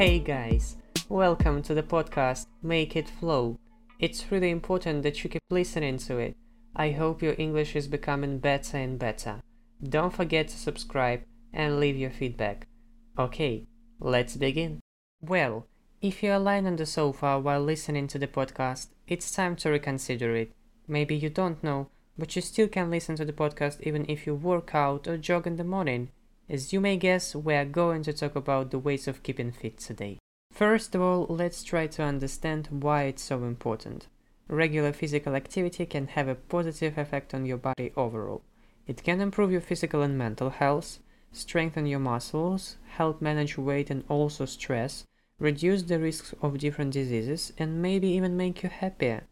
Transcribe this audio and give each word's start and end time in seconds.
Hey 0.00 0.18
guys, 0.18 0.76
welcome 1.10 1.60
to 1.60 1.74
the 1.74 1.82
podcast 1.82 2.46
Make 2.62 2.96
It 2.96 3.06
Flow. 3.06 3.58
It's 3.98 4.32
really 4.32 4.48
important 4.48 5.02
that 5.02 5.22
you 5.22 5.28
keep 5.28 5.42
listening 5.50 5.98
to 5.98 6.16
it. 6.16 6.38
I 6.74 6.92
hope 6.92 7.20
your 7.20 7.34
English 7.36 7.76
is 7.76 7.86
becoming 7.86 8.38
better 8.38 8.78
and 8.78 8.98
better. 8.98 9.42
Don't 9.86 10.14
forget 10.14 10.48
to 10.48 10.56
subscribe 10.56 11.20
and 11.52 11.78
leave 11.78 11.98
your 11.98 12.08
feedback. 12.08 12.66
Okay, 13.18 13.66
let's 14.00 14.36
begin. 14.36 14.80
Well, 15.20 15.66
if 16.00 16.22
you're 16.22 16.38
lying 16.38 16.66
on 16.66 16.76
the 16.76 16.86
sofa 16.86 17.38
while 17.38 17.60
listening 17.60 18.06
to 18.06 18.18
the 18.18 18.26
podcast, 18.26 18.86
it's 19.06 19.30
time 19.30 19.54
to 19.56 19.68
reconsider 19.68 20.34
it. 20.34 20.54
Maybe 20.88 21.14
you 21.14 21.28
don't 21.28 21.62
know, 21.62 21.90
but 22.16 22.34
you 22.34 22.40
still 22.40 22.68
can 22.68 22.90
listen 22.90 23.16
to 23.16 23.26
the 23.26 23.34
podcast 23.34 23.82
even 23.82 24.06
if 24.08 24.26
you 24.26 24.34
work 24.34 24.74
out 24.74 25.06
or 25.06 25.18
jog 25.18 25.46
in 25.46 25.56
the 25.56 25.62
morning. 25.62 26.08
As 26.50 26.72
you 26.72 26.80
may 26.80 26.96
guess, 26.96 27.36
we 27.36 27.54
are 27.54 27.64
going 27.64 28.02
to 28.02 28.12
talk 28.12 28.34
about 28.34 28.72
the 28.72 28.78
ways 28.80 29.06
of 29.06 29.22
keeping 29.22 29.52
fit 29.52 29.78
today. 29.78 30.18
First 30.50 30.96
of 30.96 31.00
all, 31.00 31.26
let's 31.28 31.62
try 31.62 31.86
to 31.86 32.02
understand 32.02 32.66
why 32.72 33.04
it's 33.04 33.22
so 33.22 33.44
important. 33.44 34.08
Regular 34.48 34.92
physical 34.92 35.36
activity 35.36 35.86
can 35.86 36.08
have 36.08 36.26
a 36.26 36.34
positive 36.34 36.98
effect 36.98 37.34
on 37.34 37.46
your 37.46 37.56
body 37.56 37.92
overall. 37.96 38.42
It 38.88 39.04
can 39.04 39.20
improve 39.20 39.52
your 39.52 39.60
physical 39.60 40.02
and 40.02 40.18
mental 40.18 40.50
health, 40.50 40.98
strengthen 41.30 41.86
your 41.86 42.00
muscles, 42.00 42.78
help 42.96 43.22
manage 43.22 43.56
weight 43.56 43.88
and 43.88 44.02
also 44.08 44.44
stress, 44.44 45.04
reduce 45.38 45.84
the 45.84 46.00
risks 46.00 46.34
of 46.42 46.58
different 46.58 46.92
diseases, 46.92 47.52
and 47.58 47.80
maybe 47.80 48.08
even 48.08 48.36
make 48.36 48.64
you 48.64 48.70
happier. 48.70 49.22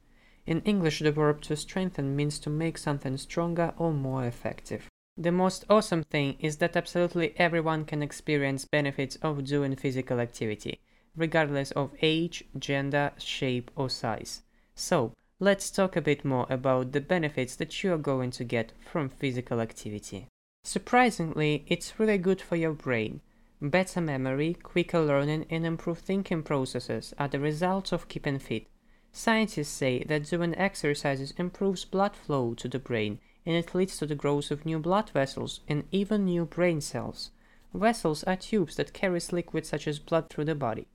In 0.47 0.63
English, 0.63 1.01
the 1.01 1.10
verb 1.10 1.41
to 1.43 1.57
strengthen 1.57 2.15
means 2.15 2.38
to 2.38 2.49
make 2.49 2.79
something 2.79 3.16
stronger 3.16 3.75
or 3.77 3.93
more 3.93 4.25
effective. 4.25 4.88
The 5.21 5.33
most 5.33 5.65
awesome 5.69 6.05
thing 6.05 6.37
is 6.38 6.59
that 6.59 6.77
absolutely 6.77 7.35
everyone 7.38 7.85
can 7.87 8.05
experience 8.05 8.65
benefits 8.65 9.16
of 9.16 9.45
doing 9.45 9.75
physical 9.75 10.21
activity, 10.21 10.79
regardless 11.16 11.73
of 11.73 11.91
age, 12.02 12.45
gender, 12.57 13.10
shape, 13.19 13.73
or 13.75 13.91
size. 13.91 14.43
So, 14.77 15.13
let's 15.41 15.73
talk 15.73 15.97
a 15.97 16.01
bit 16.01 16.25
more 16.25 16.47
about 16.49 16.93
the 16.93 17.01
benefits 17.01 17.57
that 17.57 17.83
you 17.83 17.93
are 17.93 17.99
going 17.99 18.30
to 18.30 18.45
get 18.45 18.71
from 18.80 19.09
physical 19.09 19.60
activity. 19.60 20.29
Surprisingly, 20.63 21.65
it's 21.66 21.99
really 21.99 22.19
good 22.19 22.41
for 22.41 22.55
your 22.55 22.75
brain. 22.75 23.21
Better 23.60 24.01
memory, 24.01 24.55
quicker 24.55 25.01
learning, 25.01 25.47
and 25.51 25.66
improved 25.66 26.05
thinking 26.05 26.45
processes 26.45 27.13
are 27.19 27.27
the 27.27 27.41
results 27.41 27.91
of 27.91 28.07
keeping 28.07 28.38
fit. 28.38 28.69
Scientists 29.10 29.71
say 29.71 30.05
that 30.05 30.30
doing 30.30 30.55
exercises 30.55 31.35
improves 31.38 31.85
blood 31.85 32.15
flow 32.15 32.55
to 32.55 32.69
the 32.69 32.79
brain 32.79 33.19
and 33.49 33.57
it 33.57 33.74
leads 33.74 33.96
to 33.96 34.04
the 34.04 34.15
growth 34.15 34.51
of 34.51 34.66
new 34.66 34.79
blood 34.79 35.09
vessels 35.09 35.60
and 35.66 35.82
even 35.91 36.27
new 36.27 36.45
brain 36.45 36.82
cells. 36.82 37.30
Vessels 37.73 38.23
are 38.24 38.37
tubes 38.37 38.77
that 38.77 38.93
carries 38.93 39.32
liquids 39.32 39.71
such 39.71 39.88
as 39.88 39.99
blood 39.99 40.29
through 40.29 40.45
the 40.45 40.54
body. 40.54 40.87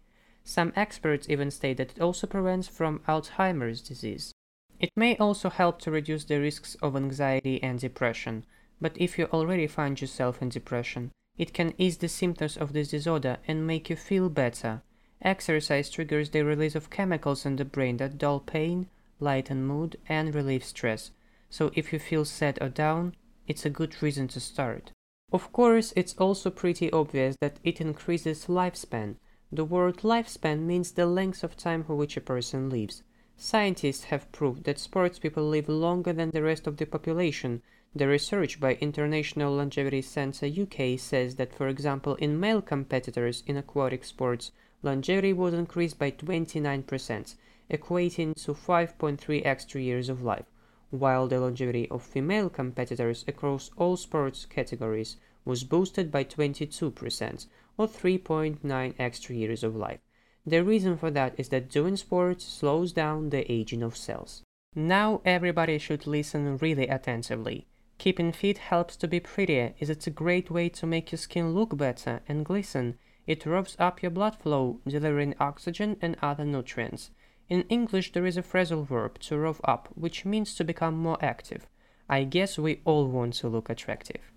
Some 0.44 0.72
experts 0.76 1.28
even 1.28 1.50
state 1.50 1.78
that 1.78 1.94
it 1.98 2.00
also 2.00 2.28
prevents 2.28 2.68
from 2.68 3.00
Alzheimer's 3.08 3.82
disease. 3.82 4.34
It 4.80 4.92
may 4.96 5.18
also 5.18 5.50
help 5.50 5.82
to 5.82 5.90
reduce 5.90 6.26
the 6.26 6.40
risks 6.40 6.76
of 6.76 6.96
anxiety 6.96 7.62
and 7.64 7.80
depression, 7.80 8.46
but 8.80 8.96
if 8.98 9.18
you 9.18 9.26
already 9.34 9.66
find 9.66 10.00
yourself 10.00 10.40
in 10.40 10.50
depression, 10.50 11.12
it 11.40 11.54
can 11.54 11.74
ease 11.80 11.98
the 11.98 12.08
symptoms 12.08 12.56
of 12.56 12.74
this 12.74 12.90
disorder 12.90 13.38
and 13.48 13.66
make 13.66 13.90
you 13.90 13.96
feel 13.96 14.30
better. 14.30 14.84
Exercise 15.24 15.90
triggers 15.90 16.30
the 16.30 16.44
release 16.44 16.76
of 16.76 16.92
chemicals 16.92 17.48
in 17.48 17.56
the 17.56 17.66
brain 17.66 17.98
that 17.98 18.20
dull 18.20 18.40
pain, 18.40 18.90
lighten 19.20 19.66
mood, 19.66 19.96
and 20.08 20.36
relieve 20.36 20.64
stress, 20.64 21.10
so 21.54 21.70
if 21.76 21.94
you 21.94 22.00
feel 22.00 22.26
sad 22.26 22.58
or 22.64 22.68
down, 22.68 23.14
it's 23.48 23.64
a 23.64 23.70
good 23.70 24.02
reason 24.02 24.28
to 24.28 24.40
start. 24.40 24.92
Of 25.32 25.52
course, 25.54 25.94
it's 25.96 26.16
also 26.16 26.50
pretty 26.50 26.92
obvious 26.92 27.36
that 27.42 27.60
it 27.64 27.80
increases 27.80 28.48
lifespan. 28.48 29.18
The 29.52 29.64
word 29.64 29.98
lifespan 29.98 30.62
means 30.62 30.92
the 30.92 31.06
length 31.06 31.44
of 31.44 31.56
time 31.56 31.84
for 31.84 31.94
which 31.94 32.18
a 32.18 32.22
person 32.22 32.72
lives. 32.72 33.04
Scientists 33.38 34.06
have 34.06 34.32
proved 34.32 34.64
that 34.64 34.80
sports 34.80 35.20
people 35.20 35.48
live 35.48 35.70
longer 35.70 36.12
than 36.12 36.32
the 36.32 36.42
rest 36.42 36.66
of 36.66 36.78
the 36.78 36.88
population. 36.88 37.62
The 37.94 38.08
research 38.08 38.60
by 38.60 38.74
International 38.82 39.54
Longevity 39.54 40.02
Centre 40.02 40.48
UK 40.48 41.00
says 41.00 41.36
that, 41.36 41.54
for 41.54 41.68
example, 41.68 42.16
in 42.16 42.40
male 42.40 42.64
competitors 42.64 43.44
in 43.46 43.58
aquatic 43.58 44.06
sports, 44.06 44.52
longevity 44.82 45.34
was 45.34 45.54
increased 45.54 46.00
by 46.00 46.10
29%, 46.10 47.36
equating 47.70 48.44
to 48.44 48.54
5.3 48.56 49.46
extra 49.46 49.80
years 49.80 50.10
of 50.10 50.24
life 50.24 50.46
while 50.94 51.28
the 51.28 51.40
longevity 51.40 51.90
of 51.90 52.04
female 52.04 52.50
competitors 52.50 53.26
across 53.28 53.72
all 53.78 53.98
sports 53.98 54.46
categories 54.46 55.18
was 55.44 55.64
boosted 55.64 56.12
by 56.12 56.24
22%, 56.24 57.48
or 57.78 57.88
3.9 57.88 58.94
extra 59.00 59.36
years 59.36 59.64
of 59.64 59.76
life. 59.76 60.00
The 60.46 60.64
reason 60.64 60.98
for 60.98 61.10
that 61.12 61.34
is 61.38 61.50
that 61.50 61.70
doing 61.70 61.98
sports 61.98 62.46
slows 62.46 62.94
down 62.94 63.32
the 63.32 63.52
aging 63.52 63.82
of 63.82 63.98
cells. 63.98 64.44
Now 64.76 65.22
everybody 65.26 65.78
should 65.80 66.06
listen 66.06 66.58
really 66.58 66.88
attentively. 66.88 67.66
Keeping 67.98 68.32
fit 68.32 68.58
helps 68.58 68.96
to 68.98 69.08
be 69.08 69.20
prettier 69.20 69.74
as 69.80 69.90
it's 69.90 70.08
a 70.08 70.12
great 70.12 70.52
way 70.52 70.70
to 70.70 70.86
make 70.86 71.12
your 71.12 71.20
skin 71.20 71.54
look 71.54 71.76
better 71.78 72.22
and 72.28 72.46
glisten. 72.46 73.00
It 73.26 73.46
revs 73.46 73.78
up 73.80 74.02
your 74.02 74.12
blood 74.12 74.36
flow, 74.36 74.82
delivering 74.86 75.36
oxygen 75.40 75.98
and 76.02 76.18
other 76.22 76.46
nutrients. 76.46 77.12
In 77.54 77.66
English, 77.70 78.14
there 78.14 78.26
is 78.26 78.36
a 78.36 78.42
phrasal 78.42 78.84
verb 78.84 79.20
to 79.20 79.38
rev 79.38 79.62
up, 79.64 79.88
which 79.94 80.26
means 80.26 80.56
to 80.56 80.64
become 80.64 80.98
more 80.98 81.24
active. 81.24 81.68
I 82.10 82.24
guess 82.24 82.58
we 82.58 82.82
all 82.84 83.08
want 83.08 83.36
to 83.36 83.48
look 83.48 83.70
attractive. 83.70 84.32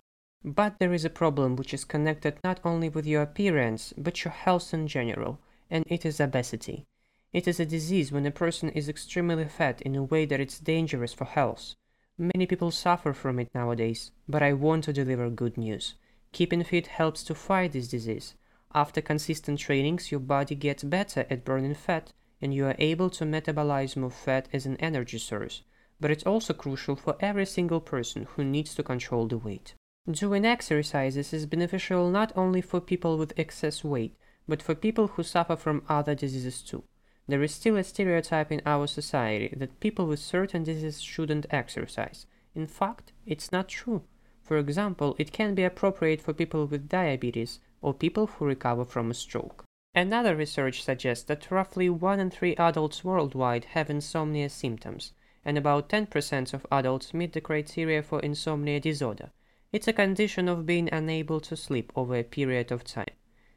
But 0.44 0.78
there 0.78 0.92
is 0.92 1.06
a 1.06 1.08
problem 1.22 1.56
which 1.56 1.72
is 1.72 1.86
connected 1.86 2.38
not 2.44 2.60
only 2.62 2.90
with 2.90 3.06
your 3.06 3.22
appearance, 3.22 3.94
but 3.96 4.22
your 4.22 4.32
health 4.32 4.74
in 4.74 4.86
general, 4.86 5.38
and 5.70 5.82
it 5.86 6.04
is 6.04 6.20
obesity. 6.20 6.84
It 7.32 7.48
is 7.48 7.58
a 7.58 7.64
disease 7.64 8.12
when 8.12 8.26
a 8.26 8.30
person 8.30 8.68
is 8.68 8.86
extremely 8.86 9.46
fat 9.46 9.80
in 9.80 9.96
a 9.96 10.04
way 10.04 10.26
that 10.26 10.40
it's 10.40 10.58
dangerous 10.58 11.14
for 11.14 11.24
health. 11.24 11.74
Many 12.18 12.44
people 12.44 12.70
suffer 12.70 13.14
from 13.14 13.38
it 13.38 13.48
nowadays, 13.54 14.10
but 14.28 14.42
I 14.42 14.52
want 14.52 14.84
to 14.84 14.92
deliver 14.92 15.30
good 15.30 15.56
news. 15.56 15.94
Keeping 16.32 16.64
fit 16.64 16.88
helps 16.88 17.24
to 17.24 17.34
fight 17.34 17.72
this 17.72 17.88
disease. 17.88 18.34
After 18.74 19.00
consistent 19.00 19.58
trainings, 19.58 20.10
your 20.10 20.20
body 20.20 20.54
gets 20.54 20.84
better 20.84 21.24
at 21.30 21.46
burning 21.46 21.72
fat 21.72 22.12
and 22.40 22.52
you 22.52 22.66
are 22.66 22.76
able 22.78 23.10
to 23.10 23.24
metabolize 23.24 23.96
more 23.96 24.10
fat 24.10 24.48
as 24.52 24.66
an 24.66 24.76
energy 24.76 25.18
source, 25.18 25.62
but 26.00 26.10
it's 26.10 26.24
also 26.24 26.52
crucial 26.52 26.96
for 26.96 27.16
every 27.20 27.46
single 27.46 27.80
person 27.80 28.26
who 28.30 28.44
needs 28.44 28.74
to 28.74 28.82
control 28.82 29.26
the 29.26 29.38
weight. 29.38 29.74
Doing 30.10 30.44
exercises 30.44 31.32
is 31.32 31.46
beneficial 31.46 32.10
not 32.10 32.32
only 32.36 32.60
for 32.60 32.80
people 32.80 33.18
with 33.18 33.36
excess 33.36 33.82
weight, 33.82 34.14
but 34.46 34.62
for 34.62 34.74
people 34.74 35.08
who 35.08 35.22
suffer 35.22 35.56
from 35.56 35.82
other 35.88 36.14
diseases 36.14 36.62
too. 36.62 36.84
There 37.26 37.42
is 37.42 37.52
still 37.52 37.76
a 37.76 37.82
stereotype 37.82 38.52
in 38.52 38.62
our 38.64 38.86
society 38.86 39.52
that 39.56 39.80
people 39.80 40.06
with 40.06 40.20
certain 40.20 40.62
diseases 40.62 41.02
shouldn't 41.02 41.46
exercise. 41.50 42.26
In 42.54 42.68
fact, 42.68 43.12
it's 43.26 43.50
not 43.50 43.68
true. 43.68 44.04
For 44.42 44.58
example, 44.58 45.16
it 45.18 45.32
can 45.32 45.56
be 45.56 45.64
appropriate 45.64 46.20
for 46.20 46.32
people 46.32 46.66
with 46.66 46.88
diabetes 46.88 47.58
or 47.82 47.92
people 47.92 48.28
who 48.28 48.44
recover 48.44 48.84
from 48.84 49.10
a 49.10 49.14
stroke. 49.14 49.65
Another 49.96 50.36
research 50.36 50.82
suggests 50.82 51.24
that 51.24 51.50
roughly 51.50 51.88
1 51.88 52.20
in 52.20 52.28
3 52.28 52.54
adults 52.56 53.02
worldwide 53.02 53.64
have 53.64 53.88
insomnia 53.88 54.50
symptoms, 54.50 55.14
and 55.42 55.56
about 55.56 55.88
10% 55.88 56.52
of 56.52 56.66
adults 56.70 57.14
meet 57.14 57.32
the 57.32 57.40
criteria 57.40 58.02
for 58.02 58.20
insomnia 58.20 58.78
disorder. 58.78 59.30
It's 59.72 59.88
a 59.88 59.94
condition 59.94 60.50
of 60.50 60.66
being 60.66 60.90
unable 60.92 61.40
to 61.40 61.56
sleep 61.56 61.92
over 61.96 62.14
a 62.14 62.24
period 62.24 62.70
of 62.70 62.84
time. 62.84 63.14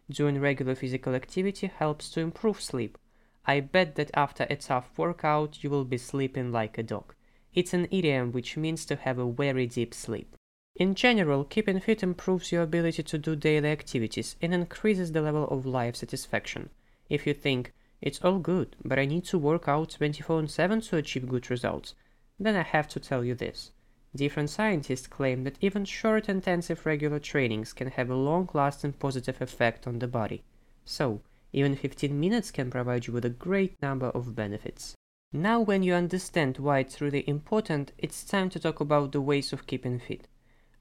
Doing 0.10 0.40
regular 0.40 0.76
physical 0.76 1.14
activity 1.14 1.68
helps 1.68 2.10
to 2.12 2.22
improve 2.22 2.62
sleep. 2.62 2.98
I 3.46 3.60
bet 3.60 3.96
that 3.96 4.12
after 4.14 4.48
a 4.50 4.56
tough 4.56 4.98
workout 4.98 5.62
you 5.62 5.70
will 5.70 5.84
be 5.84 5.98
sleeping 5.98 6.54
like 6.54 6.78
a 6.78 6.84
dog. 6.84 7.16
It's 7.54 7.74
an 7.74 7.90
idiom 7.92 8.32
which 8.32 8.56
means 8.56 8.86
to 8.86 8.96
have 8.96 9.20
a 9.20 9.30
very 9.30 9.68
deep 9.68 9.94
sleep. 9.94 10.38
In 10.80 10.96
general, 10.96 11.44
keeping 11.44 11.82
fit 11.82 12.04
improves 12.04 12.54
your 12.54 12.62
ability 12.62 13.04
to 13.04 13.18
do 13.18 13.36
daily 13.36 13.70
activities 13.70 14.38
and 14.42 14.54
increases 14.54 15.12
the 15.12 15.22
level 15.22 15.46
of 15.50 15.66
life 15.66 15.98
satisfaction. 15.98 16.70
If 17.10 17.28
you 17.28 17.34
think, 17.34 17.74
it's 18.02 18.24
all 18.24 18.40
good, 18.40 18.78
but 18.86 18.98
I 18.98 19.04
need 19.04 19.26
to 19.26 19.38
work 19.38 19.68
out 19.68 19.90
24 19.90 20.48
7 20.48 20.80
to 20.80 20.96
achieve 20.96 21.28
good 21.28 21.50
results, 21.50 21.96
then 22.40 22.56
I 22.56 22.64
have 22.64 22.88
to 22.90 23.00
tell 23.02 23.26
you 23.26 23.36
this. 23.36 23.72
Different 24.16 24.50
scientists 24.50 25.08
claim 25.08 25.44
that 25.44 25.58
even 25.60 25.84
short 25.84 26.30
intensive 26.30 26.86
regular 26.86 27.20
trainings 27.20 27.74
can 27.74 27.90
have 27.90 28.10
a 28.10 28.16
long 28.16 28.50
lasting 28.54 28.94
positive 28.94 29.42
effect 29.42 29.86
on 29.86 30.00
the 30.00 30.08
body. 30.08 30.46
So, 30.86 31.20
even 31.52 31.76
15 31.76 32.18
minutes 32.18 32.52
can 32.52 32.72
provide 32.72 33.06
you 33.06 33.12
with 33.12 33.26
a 33.26 33.30
great 33.30 33.82
number 33.82 34.12
of 34.12 34.34
benefits. 34.34 34.96
Now, 35.34 35.60
when 35.60 35.84
you 35.84 35.94
understand 35.94 36.58
why 36.58 36.80
it's 36.80 37.02
really 37.02 37.28
important, 37.28 37.92
it's 37.98 38.24
time 38.24 38.50
to 38.52 38.60
talk 38.62 38.80
about 38.80 39.12
the 39.12 39.20
ways 39.20 39.52
of 39.52 39.68
keeping 39.68 40.00
fit. 40.00 40.30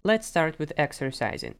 Let's 0.04 0.28
start 0.28 0.60
with 0.60 0.72
exercising. 0.76 1.56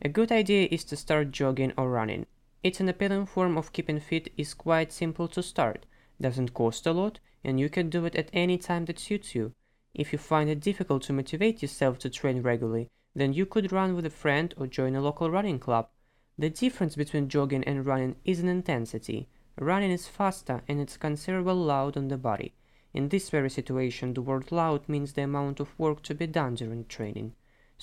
A 0.00 0.08
good 0.08 0.32
idea 0.32 0.66
is 0.70 0.82
to 0.84 0.96
start 0.96 1.30
jogging 1.30 1.74
or 1.76 1.90
running. 1.90 2.24
It's 2.62 2.80
an 2.80 2.88
appealing 2.88 3.26
form 3.26 3.58
of 3.58 3.74
keeping 3.74 4.00
fit 4.00 4.32
is 4.34 4.54
quite 4.54 4.90
simple 4.90 5.28
to 5.28 5.42
start, 5.42 5.84
doesn't 6.18 6.54
cost 6.54 6.86
a 6.86 6.92
lot, 6.92 7.20
and 7.44 7.60
you 7.60 7.68
can 7.68 7.90
do 7.90 8.06
it 8.06 8.16
at 8.16 8.30
any 8.32 8.56
time 8.56 8.86
that 8.86 8.98
suits 8.98 9.34
you. 9.34 9.52
If 9.92 10.10
you 10.10 10.18
find 10.18 10.48
it 10.48 10.60
difficult 10.60 11.02
to 11.02 11.12
motivate 11.12 11.60
yourself 11.60 11.98
to 11.98 12.08
train 12.08 12.40
regularly, 12.40 12.88
then 13.14 13.34
you 13.34 13.44
could 13.44 13.72
run 13.72 13.94
with 13.94 14.06
a 14.06 14.10
friend 14.10 14.54
or 14.56 14.66
join 14.66 14.96
a 14.96 15.02
local 15.02 15.30
running 15.30 15.58
club. 15.58 15.90
The 16.38 16.48
difference 16.48 16.96
between 16.96 17.28
jogging 17.28 17.62
and 17.64 17.84
running 17.84 18.16
is 18.24 18.40
in 18.40 18.48
intensity. 18.48 19.28
Running 19.60 19.90
is 19.90 20.08
faster 20.08 20.62
and 20.66 20.80
it's 20.80 20.96
considerable 20.96 21.56
load 21.56 21.98
on 21.98 22.08
the 22.08 22.16
body. 22.16 22.54
In 22.94 23.10
this 23.10 23.28
very 23.28 23.50
situation, 23.50 24.14
the 24.14 24.22
word 24.22 24.50
loud 24.50 24.88
means 24.88 25.12
the 25.12 25.24
amount 25.24 25.60
of 25.60 25.78
work 25.78 26.02
to 26.04 26.14
be 26.14 26.26
done 26.26 26.54
during 26.54 26.86
training. 26.86 27.34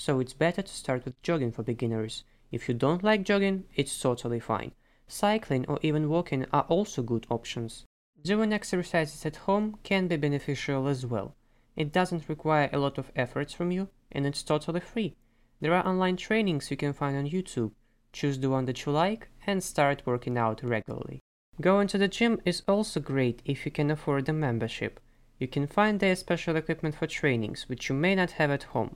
So 0.01 0.22
it's 0.22 0.31
better 0.31 0.62
to 0.62 0.74
start 0.74 1.04
with 1.04 1.22
jogging 1.24 1.51
for 1.51 1.62
beginners. 1.62 2.24
If 2.54 2.69
you 2.69 2.74
don't 2.74 3.04
like 3.04 3.24
jogging, 3.24 3.66
it's 3.75 4.00
totally 4.00 4.40
fine. 4.40 4.72
Cycling 5.10 5.66
or 5.68 5.78
even 5.81 6.07
walking 6.07 6.46
are 6.54 6.66
also 6.69 7.04
good 7.04 7.28
options. 7.30 7.84
Doing 8.24 8.54
exercises 8.54 9.25
at 9.25 9.36
home 9.36 9.78
can 9.84 10.07
be 10.07 10.16
beneficial 10.16 10.88
as 10.88 11.06
well. 11.06 11.36
It 11.75 11.92
doesn't 11.92 12.30
require 12.30 12.69
a 12.72 12.80
lot 12.80 12.98
of 12.98 13.12
efforts 13.13 13.54
from 13.54 13.72
you 13.72 13.90
and 14.10 14.25
it's 14.25 14.42
totally 14.42 14.80
free. 14.80 15.18
There 15.60 15.74
are 15.74 15.86
online 15.86 16.16
trainings 16.16 16.72
you 16.72 16.78
can 16.78 16.94
find 16.94 17.18
on 17.18 17.30
YouTube. 17.30 17.74
Choose 18.13 18.40
the 18.40 18.50
one 18.50 18.68
that 18.68 18.86
you 18.86 18.94
like 18.94 19.28
and 19.46 19.62
start 19.62 20.04
working 20.06 20.38
out 20.38 20.63
regularly. 20.63 21.19
Going 21.60 21.90
to 21.90 21.98
the 21.98 22.07
gym 22.07 22.40
is 22.46 22.63
also 22.69 23.01
great 23.01 23.42
if 23.44 23.66
you 23.66 23.72
can 23.74 23.92
afford 23.92 24.30
a 24.30 24.34
membership. 24.34 25.01
You 25.40 25.50
can 25.50 25.68
find 25.68 26.00
there 26.00 26.16
special 26.16 26.56
equipment 26.56 26.96
for 26.96 27.06
trainings 27.06 27.68
which 27.68 27.90
you 27.90 27.96
may 27.96 28.16
not 28.16 28.31
have 28.40 28.50
at 28.50 28.63
home. 28.63 28.96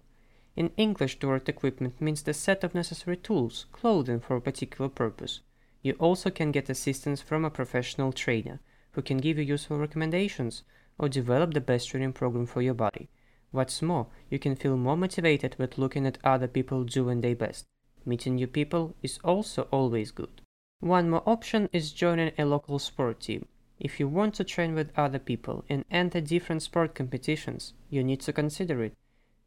In 0.56 0.72
English, 0.78 1.20
the 1.20 1.34
equipment 1.34 2.00
means 2.00 2.22
the 2.22 2.34
set 2.34 2.64
of 2.64 2.76
necessary 2.76 3.18
tools, 3.18 3.66
clothing 3.72 4.20
for 4.20 4.36
a 4.36 4.42
particular 4.42 4.88
purpose. 4.88 5.42
You 5.82 5.94
also 5.94 6.30
can 6.30 6.52
get 6.52 6.70
assistance 6.70 7.22
from 7.22 7.44
a 7.44 7.50
professional 7.50 8.12
trainer 8.12 8.60
who 8.92 9.02
can 9.02 9.18
give 9.18 9.40
you 9.40 9.44
useful 9.44 9.80
recommendations 9.80 10.64
or 11.00 11.10
develop 11.10 11.54
the 11.54 11.62
best 11.62 11.90
training 11.90 12.14
program 12.14 12.46
for 12.46 12.62
your 12.62 12.76
body. 12.76 13.10
What's 13.52 13.82
more, 13.82 14.08
you 14.30 14.38
can 14.38 14.56
feel 14.56 14.78
more 14.78 14.96
motivated 14.96 15.56
with 15.58 15.78
looking 15.78 16.06
at 16.06 16.20
other 16.24 16.48
people 16.48 16.84
doing 16.84 17.22
their 17.22 17.36
best. 17.36 17.66
Meeting 18.06 18.36
new 18.36 18.48
people 18.48 18.96
is 19.02 19.20
also 19.24 19.68
always 19.72 20.12
good. 20.12 20.42
One 20.80 21.10
more 21.10 21.24
option 21.26 21.70
is 21.74 21.94
joining 21.94 22.32
a 22.38 22.46
local 22.46 22.78
sport 22.78 23.22
team. 23.22 23.48
If 23.80 24.00
you 24.00 24.08
want 24.08 24.36
to 24.36 24.44
train 24.44 24.76
with 24.76 24.98
other 24.98 25.20
people 25.20 25.66
and 25.68 25.84
enter 25.90 26.22
different 26.22 26.62
sport 26.62 26.94
competitions, 26.94 27.74
you 27.90 28.04
need 28.04 28.22
to 28.22 28.34
consider 28.34 28.84
it. 28.84 28.94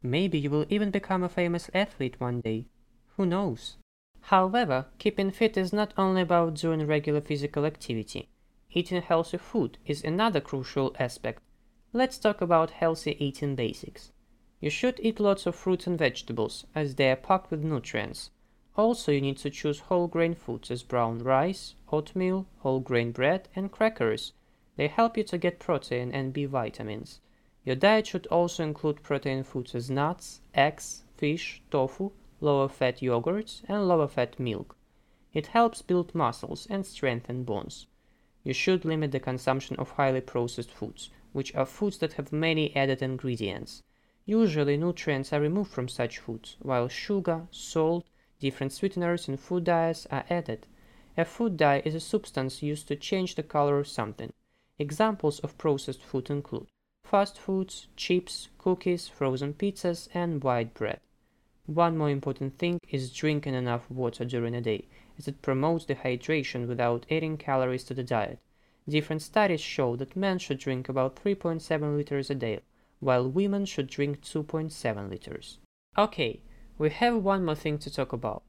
Maybe 0.03 0.37
you 0.37 0.49
will 0.49 0.65
even 0.69 0.91
become 0.91 1.23
a 1.23 1.29
famous 1.29 1.69
athlete 1.73 2.19
one 2.19 2.41
day. 2.41 2.67
Who 3.15 3.25
knows? 3.25 3.77
However, 4.21 4.85
keeping 4.99 5.31
fit 5.31 5.57
is 5.57 5.73
not 5.73 5.93
only 5.97 6.21
about 6.21 6.55
doing 6.55 6.85
regular 6.85 7.21
physical 7.21 7.65
activity. 7.65 8.29
Eating 8.71 9.01
healthy 9.01 9.37
food 9.37 9.77
is 9.85 10.03
another 10.03 10.41
crucial 10.41 10.95
aspect. 10.99 11.41
Let's 11.93 12.17
talk 12.17 12.41
about 12.41 12.71
healthy 12.71 13.15
eating 13.23 13.55
basics. 13.55 14.11
You 14.59 14.69
should 14.69 14.99
eat 15.01 15.19
lots 15.19 15.45
of 15.45 15.55
fruits 15.55 15.87
and 15.87 15.97
vegetables, 15.97 16.65
as 16.75 16.95
they 16.95 17.09
are 17.11 17.15
packed 17.15 17.49
with 17.49 17.63
nutrients. 17.63 18.31
Also, 18.75 19.11
you 19.11 19.21
need 19.21 19.37
to 19.37 19.49
choose 19.49 19.79
whole 19.79 20.07
grain 20.07 20.35
foods 20.35 20.69
as 20.69 20.83
brown 20.83 21.19
rice, 21.19 21.73
oatmeal, 21.91 22.45
whole 22.59 22.79
grain 22.79 23.11
bread, 23.11 23.47
and 23.55 23.71
crackers. 23.71 24.33
They 24.75 24.87
help 24.87 25.17
you 25.17 25.23
to 25.23 25.37
get 25.37 25.59
protein 25.59 26.11
and 26.11 26.33
B 26.33 26.45
vitamins. 26.45 27.19
Your 27.67 27.75
diet 27.75 28.07
should 28.07 28.25
also 28.27 28.63
include 28.63 29.03
protein 29.03 29.43
foods 29.43 29.75
as 29.75 29.91
nuts, 29.91 30.41
eggs, 30.55 31.03
fish, 31.17 31.61
tofu, 31.69 32.11
lower 32.41 32.69
fat 32.69 33.01
yogurts, 33.01 33.61
and 33.67 33.87
lower 33.87 34.07
fat 34.07 34.39
milk. 34.39 34.75
It 35.33 35.47
helps 35.47 35.81
build 35.81 36.15
muscles 36.15 36.65
and 36.69 36.85
strengthen 36.85 37.43
bones 37.43 37.85
you 38.47 38.53
should 38.53 38.85
limit 38.85 39.11
the 39.11 39.19
consumption 39.19 39.75
of 39.75 39.91
highly 39.91 40.21
processed 40.21 40.71
foods, 40.71 41.09
which 41.33 41.53
are 41.53 41.65
foods 41.65 41.97
that 41.97 42.13
have 42.13 42.31
many 42.31 42.73
added 42.77 43.01
ingredients. 43.01 43.83
Usually, 44.25 44.77
nutrients 44.77 45.33
are 45.33 45.41
removed 45.41 45.69
from 45.69 45.89
such 45.89 46.19
foods, 46.19 46.55
while 46.61 46.87
sugar, 46.87 47.49
salt, 47.51 48.05
different 48.39 48.71
sweeteners 48.71 49.27
and 49.27 49.37
food 49.37 49.65
dyes 49.65 50.07
are 50.11 50.23
added. 50.29 50.65
A 51.17 51.25
food 51.25 51.57
dye 51.57 51.81
is 51.83 51.93
a 51.93 51.99
substance 51.99 52.63
used 52.63 52.87
to 52.87 52.95
change 52.95 53.35
the 53.35 53.43
color 53.43 53.79
of 53.79 53.87
something. 53.89 54.31
Examples 54.79 55.39
of 55.39 55.57
processed 55.57 56.01
food 56.01 56.29
include 56.29 56.67
fast 57.09 57.37
foods, 57.37 57.87
chips, 57.95 58.49
cookies, 58.57 59.07
frozen 59.07 59.53
pizzas, 59.53 60.09
and 60.13 60.43
white 60.43 60.73
bread. 60.73 60.99
One 61.65 61.97
more 61.97 62.09
important 62.09 62.57
thing 62.57 62.79
is 62.89 63.13
drinking 63.13 63.53
enough 63.53 63.89
water 63.89 64.25
during 64.25 64.53
a 64.55 64.61
day, 64.61 64.87
as 65.17 65.27
it 65.27 65.41
promotes 65.41 65.85
dehydration 65.85 66.67
without 66.67 67.05
adding 67.09 67.37
calories 67.37 67.83
to 67.85 67.93
the 67.93 68.03
diet. 68.03 68.39
Different 68.89 69.21
studies 69.21 69.61
show 69.61 69.95
that 69.95 70.15
men 70.15 70.37
should 70.39 70.59
drink 70.59 70.89
about 70.89 71.15
3.7 71.15 71.97
liters 71.97 72.29
a 72.29 72.35
day, 72.35 72.59
while 72.99 73.29
women 73.29 73.65
should 73.65 73.87
drink 73.87 74.21
2.7 74.21 75.09
liters. 75.09 75.59
Okay, 75.97 76.41
we 76.77 76.89
have 76.89 77.23
one 77.23 77.45
more 77.45 77.55
thing 77.55 77.77
to 77.79 77.93
talk 77.93 78.13
about. 78.13 78.43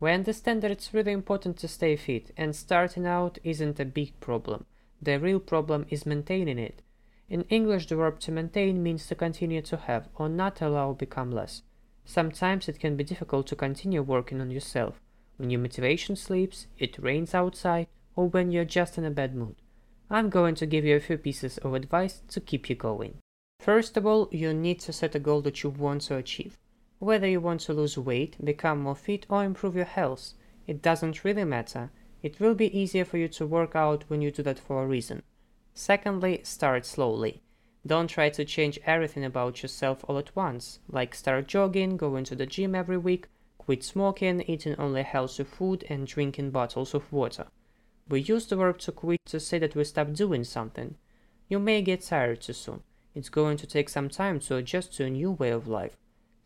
We 0.00 0.10
understand 0.10 0.62
that 0.62 0.70
it's 0.70 0.94
really 0.94 1.12
important 1.12 1.56
to 1.58 1.68
stay 1.68 1.96
fit, 1.96 2.30
and 2.36 2.56
starting 2.56 3.06
out 3.06 3.38
isn't 3.44 3.80
a 3.80 3.84
big 3.84 4.18
problem. 4.20 4.66
The 5.00 5.18
real 5.18 5.40
problem 5.40 5.86
is 5.90 6.06
maintaining 6.06 6.58
it. 6.58 6.82
In 7.28 7.42
English, 7.48 7.86
the 7.86 7.96
verb 7.96 8.20
to 8.20 8.32
maintain 8.32 8.82
means 8.82 9.06
to 9.06 9.14
continue 9.14 9.62
to 9.62 9.76
have 9.76 10.08
or 10.14 10.28
not 10.28 10.60
allow 10.60 10.92
become 10.92 11.30
less. 11.30 11.62
Sometimes 12.04 12.68
it 12.68 12.80
can 12.80 12.96
be 12.96 13.04
difficult 13.04 13.46
to 13.46 13.56
continue 13.56 14.02
working 14.02 14.40
on 14.40 14.50
yourself 14.50 15.00
when 15.42 15.50
your 15.50 15.60
motivation 15.60 16.14
sleeps, 16.14 16.66
it 16.78 16.98
rains 16.98 17.34
outside, 17.34 17.88
or 18.14 18.28
when 18.28 18.52
you're 18.52 18.64
just 18.64 18.96
in 18.96 19.04
a 19.04 19.10
bad 19.10 19.34
mood. 19.34 19.56
I'm 20.10 20.28
going 20.28 20.54
to 20.56 20.66
give 20.66 20.84
you 20.84 20.94
a 20.94 21.00
few 21.00 21.18
pieces 21.18 21.58
of 21.58 21.74
advice 21.74 22.22
to 22.28 22.40
keep 22.40 22.68
you 22.68 22.76
going. 22.76 23.18
First 23.58 23.96
of 23.96 24.06
all, 24.06 24.28
you 24.30 24.52
need 24.54 24.78
to 24.80 24.92
set 24.92 25.14
a 25.14 25.18
goal 25.18 25.40
that 25.42 25.62
you 25.62 25.70
want 25.70 26.02
to 26.02 26.16
achieve. 26.16 26.58
Whether 26.98 27.26
you 27.26 27.40
want 27.40 27.62
to 27.62 27.72
lose 27.72 27.98
weight, 27.98 28.36
become 28.44 28.82
more 28.82 28.94
fit, 28.94 29.26
or 29.28 29.42
improve 29.42 29.74
your 29.74 29.84
health, 29.84 30.34
it 30.66 30.82
doesn't 30.82 31.24
really 31.24 31.44
matter. 31.44 31.90
It 32.22 32.38
will 32.38 32.54
be 32.54 32.78
easier 32.78 33.04
for 33.04 33.16
you 33.16 33.28
to 33.28 33.46
work 33.46 33.74
out 33.74 34.04
when 34.08 34.22
you 34.22 34.30
do 34.30 34.42
that 34.44 34.58
for 34.58 34.84
a 34.84 34.86
reason. 34.86 35.22
Secondly, 35.74 36.40
start 36.44 36.84
slowly. 36.84 37.42
Don't 37.86 38.08
try 38.08 38.28
to 38.30 38.44
change 38.44 38.78
everything 38.84 39.24
about 39.24 39.62
yourself 39.62 40.04
all 40.06 40.18
at 40.18 40.34
once, 40.36 40.78
like 40.88 41.14
start 41.14 41.48
jogging, 41.48 41.96
going 41.96 42.24
to 42.24 42.36
the 42.36 42.46
gym 42.46 42.74
every 42.74 42.98
week, 42.98 43.26
quit 43.58 43.82
smoking, 43.82 44.42
eating 44.42 44.76
only 44.78 45.02
healthy 45.02 45.44
food, 45.44 45.84
and 45.88 46.06
drinking 46.06 46.50
bottles 46.50 46.94
of 46.94 47.12
water. 47.12 47.46
We 48.08 48.20
use 48.20 48.46
the 48.46 48.56
verb 48.56 48.78
to 48.80 48.92
quit 48.92 49.20
to 49.26 49.40
say 49.40 49.58
that 49.58 49.74
we 49.74 49.84
stop 49.84 50.12
doing 50.12 50.44
something. 50.44 50.96
You 51.48 51.58
may 51.58 51.82
get 51.82 52.02
tired 52.02 52.42
too 52.42 52.52
soon. 52.52 52.82
It's 53.14 53.28
going 53.28 53.56
to 53.58 53.66
take 53.66 53.88
some 53.88 54.08
time 54.08 54.40
to 54.40 54.56
adjust 54.56 54.94
to 54.94 55.04
a 55.04 55.10
new 55.10 55.32
way 55.32 55.50
of 55.50 55.68
life. 55.68 55.96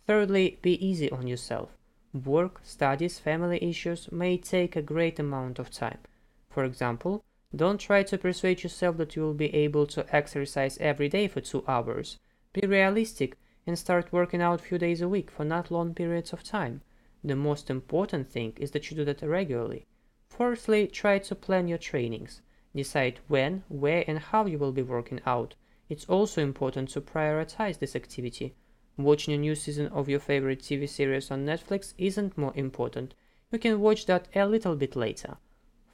Thirdly, 0.06 0.58
be 0.62 0.84
easy 0.86 1.10
on 1.10 1.26
yourself. 1.26 1.76
Work, 2.12 2.60
studies, 2.62 3.18
family 3.18 3.58
issues 3.62 4.10
may 4.10 4.38
take 4.38 4.76
a 4.76 4.82
great 4.82 5.18
amount 5.18 5.58
of 5.58 5.70
time. 5.70 5.98
For 6.48 6.64
example, 6.64 7.24
don't 7.56 7.78
try 7.78 8.02
to 8.02 8.18
persuade 8.18 8.62
yourself 8.62 8.96
that 8.98 9.16
you 9.16 9.22
will 9.22 9.34
be 9.34 9.54
able 9.54 9.86
to 9.86 10.06
exercise 10.14 10.76
every 10.78 11.08
day 11.08 11.26
for 11.26 11.40
two 11.40 11.64
hours. 11.66 12.18
Be 12.52 12.66
realistic 12.66 13.38
and 13.66 13.78
start 13.78 14.12
working 14.12 14.42
out 14.42 14.60
a 14.60 14.62
few 14.62 14.78
days 14.78 15.00
a 15.00 15.08
week 15.08 15.30
for 15.30 15.44
not 15.44 15.70
long 15.70 15.94
periods 15.94 16.32
of 16.32 16.44
time. 16.44 16.82
The 17.24 17.34
most 17.34 17.70
important 17.70 18.28
thing 18.28 18.52
is 18.56 18.70
that 18.72 18.90
you 18.90 18.96
do 18.96 19.04
that 19.06 19.22
regularly. 19.22 19.86
Fourthly, 20.28 20.86
try 20.86 21.18
to 21.18 21.34
plan 21.34 21.66
your 21.66 21.78
trainings. 21.78 22.42
Decide 22.74 23.20
when, 23.26 23.64
where, 23.68 24.04
and 24.06 24.18
how 24.18 24.46
you 24.46 24.58
will 24.58 24.72
be 24.72 24.82
working 24.82 25.20
out. 25.24 25.54
It's 25.88 26.04
also 26.06 26.42
important 26.42 26.90
to 26.90 27.00
prioritize 27.00 27.78
this 27.78 27.96
activity. 27.96 28.54
Watching 28.98 29.34
a 29.34 29.38
new 29.38 29.54
season 29.54 29.86
of 29.88 30.08
your 30.08 30.20
favorite 30.20 30.60
TV 30.60 30.88
series 30.88 31.30
on 31.30 31.46
Netflix 31.46 31.94
isn't 31.96 32.36
more 32.36 32.52
important. 32.54 33.14
You 33.50 33.58
can 33.58 33.80
watch 33.80 34.06
that 34.06 34.28
a 34.34 34.46
little 34.46 34.76
bit 34.76 34.94
later. 34.94 35.38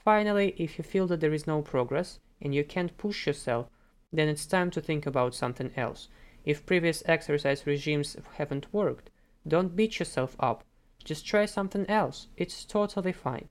Finally, 0.03 0.53
if 0.57 0.77
you 0.77 0.83
feel 0.83 1.07
that 1.07 1.21
there 1.21 1.33
is 1.33 1.47
no 1.47 1.61
progress 1.61 2.19
and 2.41 2.53
you 2.53 2.63
can't 2.63 2.97
push 2.97 3.25
yourself, 3.25 3.67
then 4.11 4.27
it's 4.27 4.45
time 4.45 4.69
to 4.69 4.81
think 4.81 5.05
about 5.05 5.33
something 5.33 5.71
else. 5.77 6.09
If 6.45 6.65
previous 6.65 7.03
exercise 7.05 7.65
regimes 7.65 8.17
haven't 8.33 8.73
worked, 8.73 9.09
don't 9.47 9.75
beat 9.75 9.99
yourself 9.99 10.35
up. 10.39 10.63
Just 11.03 11.25
try 11.25 11.45
something 11.45 11.85
else. 11.89 12.27
It's 12.37 12.65
totally 12.65 13.13
fine. 13.13 13.47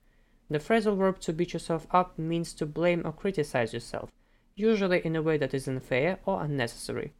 The 0.50 0.58
phrasal 0.58 0.96
verb 0.96 1.18
to 1.20 1.32
beat 1.32 1.54
yourself 1.54 1.86
up 1.90 2.18
means 2.18 2.52
to 2.54 2.66
blame 2.66 3.02
or 3.06 3.12
criticize 3.12 3.72
yourself, 3.72 4.10
usually 4.54 5.00
in 5.04 5.16
a 5.16 5.22
way 5.22 5.38
that 5.38 5.54
is 5.54 5.66
unfair 5.66 6.18
or 6.26 6.42
unnecessary. 6.42 7.14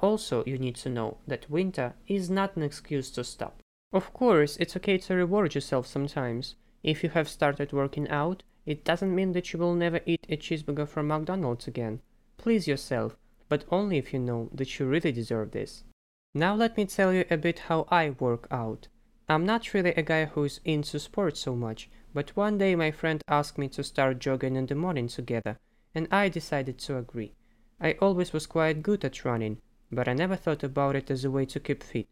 Also, 0.00 0.42
you 0.46 0.56
need 0.56 0.76
to 0.76 0.88
know 0.88 1.18
that 1.26 1.50
winter 1.50 1.94
is 2.08 2.30
not 2.30 2.56
an 2.56 2.62
excuse 2.62 3.10
to 3.10 3.24
stop. 3.24 3.62
Of 3.92 4.14
course, 4.14 4.56
it's 4.56 4.76
okay 4.76 4.96
to 4.98 5.14
reward 5.14 5.54
yourself 5.54 5.86
sometimes. 5.86 6.54
If 6.82 7.02
you 7.02 7.10
have 7.10 7.28
started 7.28 7.72
working 7.74 8.08
out, 8.08 8.42
it 8.70 8.84
doesn't 8.84 9.12
mean 9.12 9.32
that 9.32 9.52
you 9.52 9.58
will 9.58 9.74
never 9.74 10.00
eat 10.06 10.24
a 10.28 10.36
cheeseburger 10.36 10.86
from 10.86 11.08
McDonald's 11.08 11.66
again. 11.66 12.00
Please 12.36 12.68
yourself, 12.68 13.16
but 13.48 13.64
only 13.68 13.98
if 13.98 14.12
you 14.12 14.20
know 14.20 14.48
that 14.54 14.78
you 14.78 14.86
really 14.86 15.10
deserve 15.10 15.50
this. 15.50 15.82
Now 16.34 16.54
let 16.54 16.76
me 16.76 16.86
tell 16.86 17.12
you 17.12 17.24
a 17.28 17.36
bit 17.36 17.58
how 17.58 17.88
I 17.90 18.10
work 18.10 18.46
out. 18.48 18.86
I'm 19.28 19.44
not 19.44 19.74
really 19.74 19.90
a 19.94 20.02
guy 20.02 20.26
who's 20.26 20.60
into 20.64 21.00
sports 21.00 21.40
so 21.40 21.56
much, 21.56 21.90
but 22.14 22.36
one 22.36 22.58
day 22.58 22.76
my 22.76 22.92
friend 22.92 23.24
asked 23.26 23.58
me 23.58 23.66
to 23.70 23.82
start 23.82 24.20
jogging 24.20 24.54
in 24.54 24.66
the 24.66 24.76
morning 24.76 25.08
together, 25.08 25.58
and 25.92 26.06
I 26.12 26.28
decided 26.28 26.78
to 26.78 26.96
agree. 26.96 27.34
I 27.80 27.94
always 27.94 28.32
was 28.32 28.46
quite 28.46 28.84
good 28.84 29.04
at 29.04 29.24
running, 29.24 29.58
but 29.90 30.06
I 30.06 30.12
never 30.12 30.36
thought 30.36 30.62
about 30.62 30.94
it 30.94 31.10
as 31.10 31.24
a 31.24 31.30
way 31.30 31.44
to 31.46 31.58
keep 31.58 31.82
fit. 31.82 32.06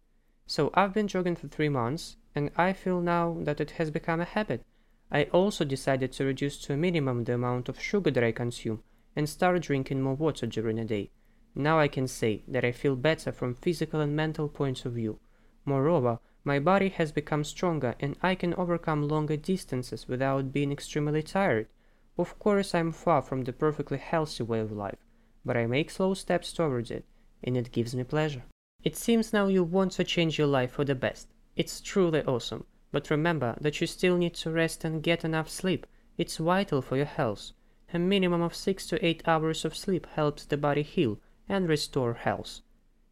So 0.49 0.73
I've 0.75 0.93
been 0.93 1.07
jogging 1.07 1.37
for 1.37 1.47
three 1.47 1.69
months, 1.69 2.17
and 2.35 2.51
I 2.57 2.73
feel 2.73 3.01
now 3.01 3.37
that 3.43 3.61
it 3.61 3.71
has 3.79 3.93
become 3.93 4.21
a 4.21 4.25
habit. 4.25 4.65
I 5.11 5.25
also 5.25 5.65
decided 5.65 6.13
to 6.13 6.25
reduce 6.25 6.59
to 6.59 6.75
a 6.75 6.77
minimum 6.77 7.25
the 7.25 7.35
amount 7.35 7.69
of 7.69 7.81
sugar 7.81 8.11
that 8.11 8.23
I 8.23 8.33
consume 8.33 8.83
and 9.17 9.29
start 9.29 9.63
drinking 9.63 10.03
more 10.03 10.15
water 10.15 10.47
during 10.47 10.77
the 10.77 10.85
day. 10.85 11.11
Now 11.55 11.79
I 11.79 11.89
can 11.89 12.07
say 12.07 12.43
that 12.47 12.65
I 12.65 12.73
feel 12.73 12.95
better 12.95 13.33
from 13.33 13.55
physical 13.55 14.01
and 14.01 14.15
mental 14.15 14.49
points 14.49 14.85
of 14.85 14.93
view. 14.93 15.19
Moreover, 15.65 16.19
my 16.45 16.59
body 16.59 16.89
has 16.91 17.11
become 17.11 17.43
stronger 17.43 17.95
and 18.01 18.17
I 18.23 18.35
can 18.35 18.55
overcome 18.55 19.09
longer 19.09 19.37
distances 19.37 20.07
without 20.07 20.53
being 20.53 20.71
extremely 20.71 21.23
tired. 21.23 21.69
Of 22.17 22.39
course, 22.39 22.75
I'm 22.75 22.93
far 22.93 23.23
from 23.23 23.43
the 23.45 23.53
perfectly 23.53 23.99
healthy 23.99 24.43
way 24.43 24.61
of 24.61 24.73
life, 24.73 24.99
but 25.45 25.57
I 25.57 25.67
make 25.67 25.91
slow 25.91 26.15
steps 26.15 26.53
towards 26.53 26.91
it, 26.91 27.05
and 27.45 27.57
it 27.57 27.73
gives 27.73 27.95
me 27.95 28.05
pleasure. 28.05 28.43
It 28.83 28.97
seems 28.97 29.33
now 29.33 29.47
you 29.47 29.65
want 29.65 29.93
to 29.93 30.05
change 30.05 30.39
your 30.39 30.47
life 30.47 30.73
for 30.73 30.85
the 30.85 30.95
best. 30.95 31.29
It's 31.57 31.81
truly 31.81 32.23
awesome, 32.23 32.65
but 32.91 33.11
remember 33.11 33.57
that 33.61 33.81
you 33.81 33.87
still 33.87 34.17
need 34.17 34.35
to 34.35 34.51
rest 34.51 34.85
and 34.85 35.03
get 35.03 35.25
enough 35.25 35.49
sleep. 35.49 35.87
It's 36.17 36.39
vital 36.39 36.83
for 36.83 36.97
your 36.97 37.07
health. 37.07 37.53
A 37.93 37.99
minimum 37.99 38.43
of 38.43 38.55
6 38.55 38.87
to 38.87 39.05
8 39.05 39.23
hours 39.27 39.65
of 39.65 39.77
sleep 39.77 40.07
helps 40.15 40.45
the 40.45 40.57
body 40.57 40.83
heal 40.83 41.19
and 41.49 41.69
restore 41.69 42.15
health. 42.15 42.61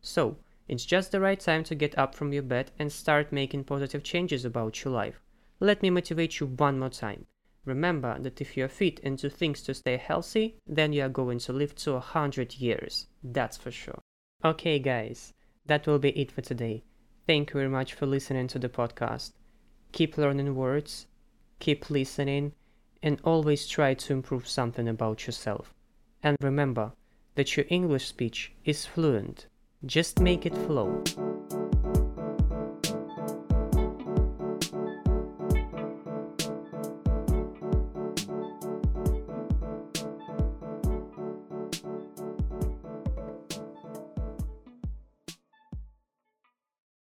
So, 0.01 0.39
it's 0.69 0.85
just 0.85 1.13
the 1.13 1.21
right 1.21 1.39
time 1.39 1.65
to 1.65 1.75
get 1.75 1.97
up 1.97 2.15
from 2.15 2.33
your 2.33 2.43
bed 2.43 2.73
and 2.79 2.93
start 2.93 3.33
making 3.33 3.65
positive 3.65 4.03
changes 4.03 4.45
about 4.45 4.85
your 4.85 4.93
life. 4.93 5.21
Let 5.61 5.83
me 5.83 5.91
motivate 5.91 6.41
you 6.41 6.47
one 6.47 6.79
more 6.79 6.91
time. 6.91 7.27
Remember 7.65 8.19
that 8.21 8.41
if 8.41 8.57
you 8.57 8.65
are 8.65 8.69
fit 8.69 9.01
and 9.03 9.19
do 9.19 9.29
things 9.29 9.63
to 9.63 9.75
stay 9.75 9.97
healthy, 9.97 10.57
then 10.67 10.93
you 10.93 11.03
are 11.03 11.09
going 11.09 11.39
to 11.41 11.53
live 11.53 11.75
to 11.77 11.95
a 11.95 12.01
hundred 12.01 12.55
years. 12.57 13.07
That's 13.23 13.57
for 13.57 13.71
sure. 13.71 14.01
Okay, 14.45 14.79
guys, 14.79 15.35
that 15.65 15.87
will 15.87 15.99
be 15.99 16.11
it 16.11 16.31
for 16.31 16.43
today. 16.43 16.85
Thank 17.27 17.51
you 17.51 17.55
very 17.55 17.69
much 17.69 17.95
for 17.95 18.07
listening 18.07 18.47
to 18.49 18.59
the 18.59 18.69
podcast. 18.69 19.33
Keep 19.93 20.19
learning 20.19 20.55
words, 20.55 21.07
keep 21.59 21.91
listening, 21.91 22.53
and 23.03 23.21
always 23.25 23.67
try 23.67 23.95
to 23.95 24.13
improve 24.13 24.49
something 24.49 24.89
about 24.89 25.27
yourself. 25.27 25.73
And 26.23 26.37
remember 26.41 26.93
that 27.35 27.57
your 27.57 27.67
English 27.69 28.07
speech 28.09 28.53
is 28.65 28.87
fluent. 28.87 29.47
Just 29.85 30.21
make 30.21 30.47
it 30.47 30.57
flow. 30.57 31.03